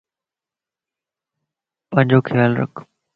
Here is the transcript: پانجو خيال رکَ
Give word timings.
پانجو 1.89 2.17
خيال 2.27 2.51
رکَ 2.59 2.73